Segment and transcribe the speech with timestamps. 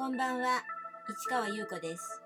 [0.00, 0.62] こんばんは、
[1.10, 2.22] 市川優子です。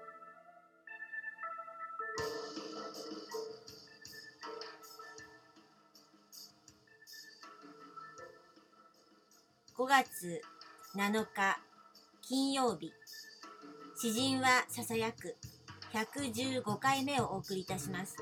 [9.76, 10.40] 5月
[10.94, 11.58] 7日
[12.22, 12.92] 金曜日。
[14.00, 15.34] 詩人はささやく。
[15.92, 18.14] 115回目をお送りいたします。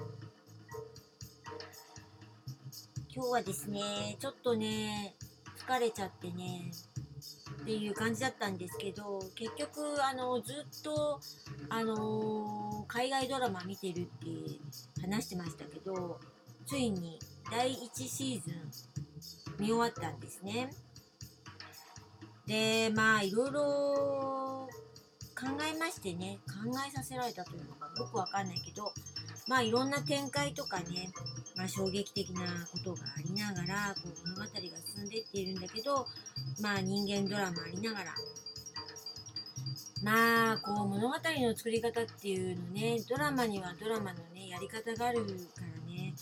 [3.14, 5.14] 今日はですねちょっとね
[5.58, 6.72] 疲れちゃってね。
[7.62, 11.20] っていう感じだったんですけど結局あのずっと
[11.68, 14.10] あの海外ドラマ見てるって
[15.00, 16.18] 話してましたけど
[16.66, 17.18] ついに
[17.50, 18.54] 第1シーズン
[19.58, 20.70] 見終わったんですね。
[22.46, 24.68] でまあいろいろ
[25.38, 28.92] 考えましてね考えさせられたというのがよくわかんないけど
[29.48, 31.10] まあいろんな展開とかね、
[31.56, 34.48] まあ、衝撃的なことがありながらこう物語が
[34.94, 36.06] 進んでいっているんだけど
[36.62, 38.14] まあ人間ドラマありながら。
[40.02, 46.14] まあこう物語の作り方っていうのねドラマにはドラマのねやり方があるからね。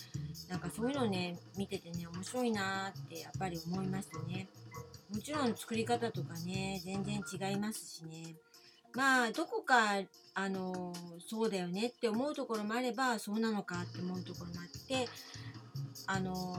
[0.49, 4.49] なんかそういうのね見ててね面白いなってやっぱり思いましたね。
[5.15, 8.35] もちろん作り方とかね全然違いますしね。
[8.95, 10.03] まあどこか
[10.35, 10.93] あの
[11.29, 15.09] そうだよねって思うところもあればそうなのかって思うところもあって
[16.07, 16.57] あの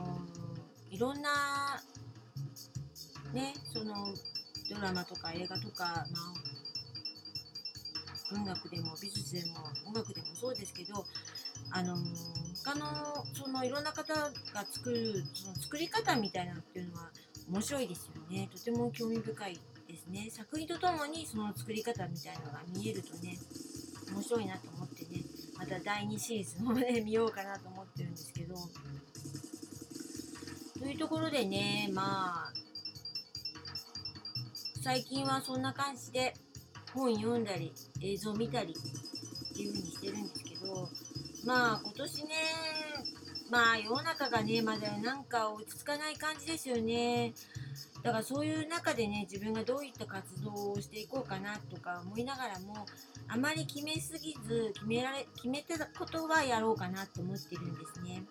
[0.90, 1.82] いろんな
[3.34, 4.14] ねその
[4.70, 6.34] ドラマとか映画とか、まあ、
[8.34, 9.58] 音楽でも美術でも
[9.88, 11.06] 音楽でもそうですけど
[11.72, 11.96] あの
[12.64, 12.86] 他の
[13.34, 14.32] そのいろんな方が
[14.72, 17.10] 作るその作り方みたいなっていうのは
[17.50, 18.50] 面白いですよね。
[18.54, 20.30] とても興味深いですね。
[20.30, 23.38] 作品とともにその作り方みたいなのが見えるとね
[24.14, 25.22] 面白いなと思ってね
[25.58, 28.56] また第2シーズンをね見ようかなと思ってるんですけど。
[30.80, 32.61] というところでねまあ
[34.84, 36.34] 最近はそんな感じで
[36.96, 37.72] 本読んだり
[38.02, 40.90] 映像見たりっていう風にしてるんですけど
[41.46, 42.30] まあ今年ね
[43.52, 47.34] まあ世の中がねまだなんか落ち着かない感じですよね。
[48.02, 52.88] だからそういう中でね自分がどういった活動をしていこうかなとか思いながらも
[53.28, 58.24] あまり決めすぎず決められ決めたことはやろうかなと思ってるんですね。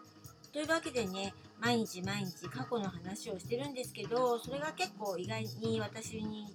[0.53, 6.47] というわけでね毎日毎日過去の話をしてるんですけどそれが結構意外に私に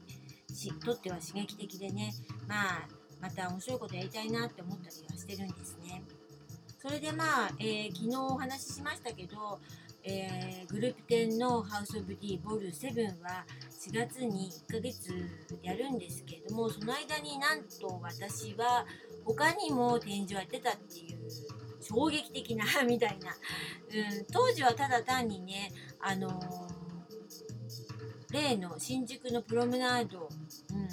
[0.84, 2.14] とっては刺激的でね
[2.48, 2.88] まあ
[3.22, 6.04] また面白いことやりたいなって思ったりはしてるんですね。
[6.82, 9.60] それでまあ、えー、昨日お話ししましたけど、
[10.04, 15.12] えー、グループ10のハウス・オブ・ディボル7は4月に1ヶ月
[15.64, 18.86] やるんですけれどもその間になんと私は
[19.24, 30.28] 他にも展示をやってたっていう衝撃的な みたいな、うん、当時はただ単にねあのー、例の新宿のプロムナード、
[30.72, 30.88] うん、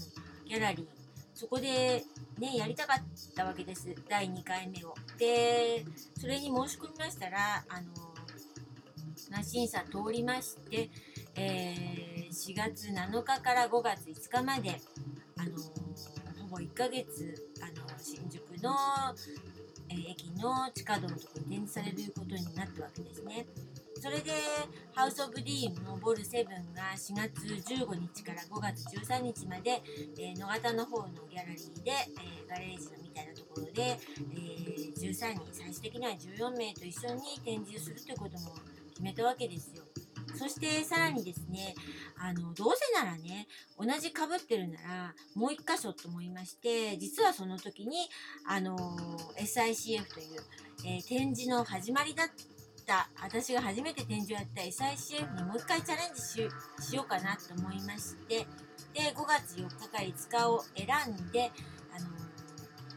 [0.46, 1.02] ギャラリー。
[1.34, 2.04] そこで
[2.38, 4.94] ねやりたかったわけです第2回目を。
[5.18, 5.84] で
[6.20, 10.90] それに申し込みましたらあのー、審査通りまして、
[11.34, 14.80] えー、4月7日から5月5日まで
[15.38, 18.72] あのー、ほぼ1ヶ月あの新宿の
[19.92, 23.46] え、駅の地下道のところに展示されることになったわけですね。
[24.00, 24.32] それで、
[24.94, 29.82] ハウス・オブ・ディームのボル7が4月15日から5月13日まで、
[30.18, 38.56] えー、野方の方のギャラリーで、えー、ガレージのみたいなところで、えー、13人、最終的には14名と一緒に展示をするということも
[38.90, 39.84] 決めたわけですよ。
[40.36, 41.74] そしてさらにですね、
[42.18, 43.46] あの、どうせならね、
[43.78, 48.08] 同じ被ってるなら、もう一箇所と思いまして、実はその時に、
[48.46, 48.76] あの、
[49.36, 50.40] SICF という、
[50.84, 52.26] えー、展示の始まりだっ
[52.86, 56.48] た、私が初めて展示をやった SICF にもう一回チャレンジし
[56.90, 58.46] しようかなと思いまして、
[58.94, 61.50] で、5月4日から5日を選んで、
[61.94, 62.08] あの、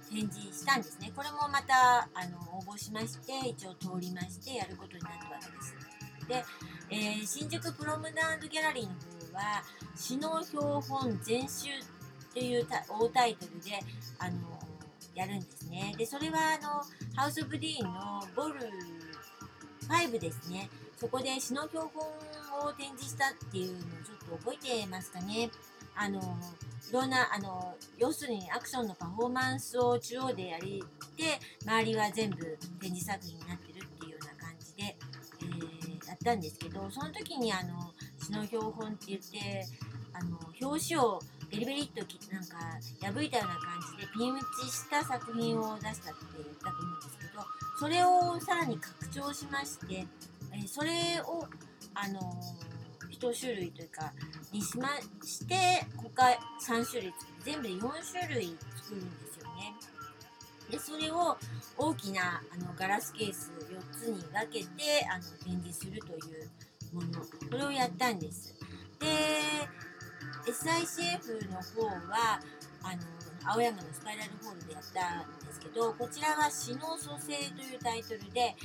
[0.09, 1.11] 展示したんですね。
[1.15, 5.95] これもまた、あの、応募しまして、一応通りまして、やることになったわけです。
[6.27, 6.43] で、
[6.89, 8.93] えー、新宿プロムナードギャラリーの
[9.31, 9.63] 方は
[9.95, 13.79] 「詩の標本全集」っていう大タイトルで、
[14.19, 14.59] あの
[15.15, 15.95] やるんですね。
[15.97, 16.83] でそれはあの
[17.15, 18.59] ハウス・オブ・ディーンのボル
[19.87, 20.69] 5ですね。
[20.97, 25.49] そこで詩の標本を展示したっていうのをちょっと覚えてますかね。
[25.95, 26.19] あの
[26.89, 30.83] いろんなあの要するにアクションのパフォーマンスを中央でやり
[31.15, 33.74] て周りは全部展示作品になってる
[36.25, 39.63] ったんですけどその時にあの詩の標本って言って
[40.13, 41.19] あの表紙を
[41.51, 42.01] ベリベリっと
[42.33, 42.57] なんか
[42.99, 47.43] 破いたような感じでピン打ちした作品を出したって言ったと思うんですけど
[47.79, 50.07] それをさらに拡張しまして、
[50.53, 51.45] え、それを
[51.93, 52.19] あの
[53.09, 54.11] 一種類というか
[54.51, 54.89] にしま
[55.23, 57.13] してこ回3種類
[57.43, 57.79] 全部で4
[58.11, 59.94] 種類作るんですよね。
[60.69, 61.37] でそれを
[61.77, 67.19] 大きなあのガラスケース4つに分けてあの展示するというもの
[67.49, 68.55] これをやったんです。
[68.99, 69.07] で
[70.51, 72.39] SICF の方は
[72.83, 73.01] あの
[73.47, 78.55] 青山のスパイラルホールでやったんですけどこちらは「詩の蘇生」というタイトルで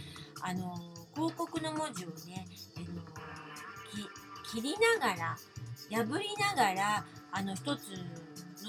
[0.41, 0.75] あの
[1.15, 2.87] 広告の文字をね、あの
[4.51, 5.37] 切りながら
[5.91, 7.93] 破りながらあの一つ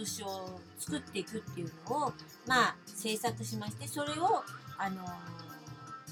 [0.02, 2.14] の詩を作っていくっていうのを
[2.48, 4.44] まあ制作しましてそれを
[4.78, 5.06] あの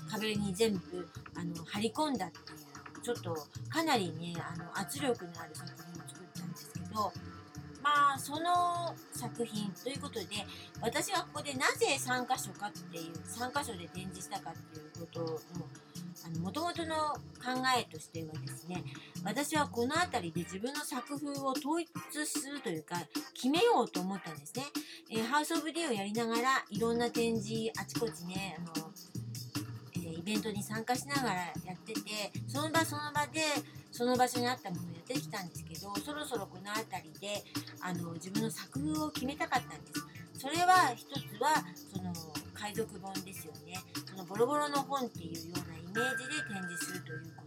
[0.10, 3.36] 壁に全部あの張り込んだっていうちょっと
[3.70, 7.12] かなりねあの圧力のある作品を作ったんですけど
[7.82, 10.26] まあその作品ということで
[10.82, 15.40] 私がここでなぜ3箇所かっていう3箇所で展示したかっていうこと
[16.34, 16.96] のもともとの
[17.40, 18.84] 考えとしてはですね
[19.24, 21.90] 私はこの辺りで自分の作風を統一
[22.26, 22.96] するというか
[23.34, 24.64] 決めようと思ったんですね。
[25.12, 28.92] えー、ハウス・オブ・ディをやりながらいろんな展示あちこちねあの、
[29.96, 32.02] えー、イベントに参加しながらやってて
[32.48, 33.42] その場その場で
[33.92, 37.44] その場所にあったものをやってきたんですけどそろそろこの辺りで
[37.82, 40.20] あの自分の作風を決めたかったんです。
[40.40, 42.14] それは一つはその
[42.54, 43.76] 海賊本ですよね。
[44.10, 47.39] そのボロボロの本っていうようなイメージで展示するという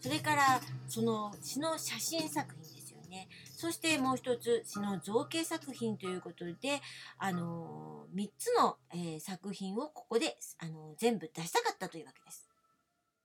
[0.00, 6.80] それからその詩の写真作品ですよねそしてもう一つ詩の造形作品ということで
[7.18, 12.48] あの3つの、えー、作品をここであの全部出したかったというわけです。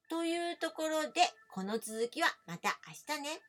[0.10, 1.22] というところで
[1.52, 3.40] この続きはまた明日ね。